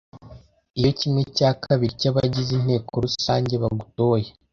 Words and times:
Iyo 0.79 0.89
kimwe 0.99 1.21
cya 1.37 1.49
kabiri 1.63 1.93
cy 2.01 2.07
abagize 2.11 2.51
inteko 2.55 2.91
rusange 3.05 3.53
bagutoye. 3.63 4.27